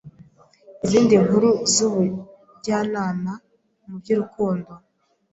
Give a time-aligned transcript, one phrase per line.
[0.85, 3.33] Izindi nkuru z'ubujyanama
[3.87, 4.71] mu by'urukundo